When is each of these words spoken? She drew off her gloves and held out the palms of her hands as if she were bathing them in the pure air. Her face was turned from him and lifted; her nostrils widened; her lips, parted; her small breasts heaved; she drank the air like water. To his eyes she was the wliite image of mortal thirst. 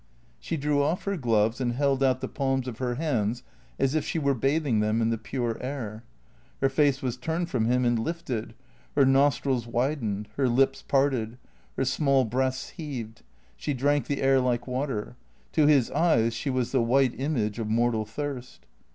She 0.39 0.57
drew 0.57 0.81
off 0.81 1.03
her 1.03 1.15
gloves 1.15 1.61
and 1.61 1.73
held 1.73 2.03
out 2.03 2.21
the 2.21 2.27
palms 2.27 2.67
of 2.67 2.79
her 2.79 2.95
hands 2.95 3.43
as 3.77 3.93
if 3.93 4.03
she 4.03 4.17
were 4.17 4.33
bathing 4.33 4.79
them 4.79 4.99
in 4.99 5.11
the 5.11 5.17
pure 5.19 5.59
air. 5.61 6.03
Her 6.59 6.69
face 6.69 7.03
was 7.03 7.17
turned 7.17 7.51
from 7.51 7.65
him 7.65 7.85
and 7.85 7.99
lifted; 7.99 8.55
her 8.95 9.05
nostrils 9.05 9.67
widened; 9.67 10.27
her 10.37 10.49
lips, 10.49 10.81
parted; 10.81 11.37
her 11.77 11.85
small 11.85 12.25
breasts 12.25 12.69
heaved; 12.69 13.21
she 13.55 13.75
drank 13.75 14.07
the 14.07 14.23
air 14.23 14.39
like 14.39 14.65
water. 14.65 15.17
To 15.51 15.67
his 15.67 15.91
eyes 15.91 16.33
she 16.33 16.49
was 16.49 16.71
the 16.71 16.81
wliite 16.81 17.19
image 17.19 17.59
of 17.59 17.69
mortal 17.69 18.03
thirst. 18.05 18.61